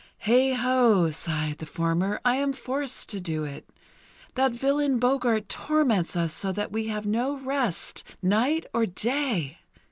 [0.25, 3.69] "Heigh ho!" sighed the farmer, "I am forced to do it.
[4.33, 9.59] That villain Boggart torments us so that we have no rest night or day!